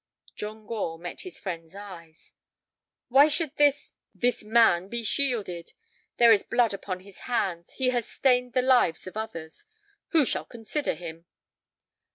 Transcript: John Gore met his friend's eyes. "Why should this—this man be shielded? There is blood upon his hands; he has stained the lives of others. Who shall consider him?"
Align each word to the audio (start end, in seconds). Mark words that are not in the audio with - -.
John 0.35 0.65
Gore 0.65 0.97
met 0.97 1.21
his 1.21 1.37
friend's 1.39 1.75
eyes. 1.75 2.33
"Why 3.09 3.27
should 3.27 3.55
this—this 3.57 4.43
man 4.43 4.87
be 4.87 5.03
shielded? 5.03 5.73
There 6.17 6.31
is 6.31 6.41
blood 6.41 6.73
upon 6.73 7.01
his 7.01 7.19
hands; 7.29 7.73
he 7.73 7.89
has 7.91 8.07
stained 8.07 8.53
the 8.53 8.63
lives 8.63 9.05
of 9.05 9.15
others. 9.15 9.67
Who 10.07 10.25
shall 10.25 10.45
consider 10.45 10.95
him?" 10.95 11.27